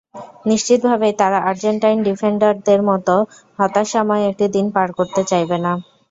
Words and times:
নিশ্চিতভাবেই 0.45 1.13
তারা 1.19 1.37
আর্জেন্টাইন 1.49 1.97
ডিফেন্ডারদের 2.07 2.79
মতো 2.89 3.15
হতাশাময় 3.59 4.23
একটা 4.29 4.45
দিন 4.55 4.65
পার 4.75 4.89
করতে 4.97 5.21
চাইবে 5.29 5.57
না। 5.65 5.71